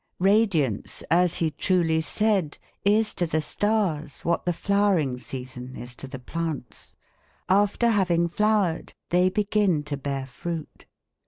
Radiance, 0.17 1.03
as 1.11 1.35
he 1.35 1.51
truly 1.51 2.01
said, 2.01 2.57
is 2.83 3.13
to 3.13 3.27
the 3.27 3.39
stars 3.39 4.25
what 4.25 4.45
the 4.45 4.51
flowering 4.51 5.19
season 5.19 5.75
is 5.75 5.95
to 5.95 6.07
the 6.07 6.17
plants. 6.17 6.95
After 7.47 7.87
having 7.89 8.27
flowered, 8.27 8.93
they 9.11 9.29
begin 9.29 9.83
to 9.83 9.97
bear 9.97 10.25
fruit. 10.25 10.87